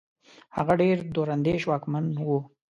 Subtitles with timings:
[0.57, 2.39] هغه ډېر دور اندېش واکمن وو.